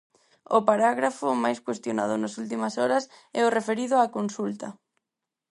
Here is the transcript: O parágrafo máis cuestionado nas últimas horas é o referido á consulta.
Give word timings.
O 0.57 0.59
parágrafo 0.69 1.27
máis 1.43 1.59
cuestionado 1.65 2.13
nas 2.17 2.33
últimas 2.41 2.73
horas 2.81 3.03
é 3.39 3.41
o 3.47 3.53
referido 3.57 3.95
á 4.03 4.05
consulta. 4.17 4.67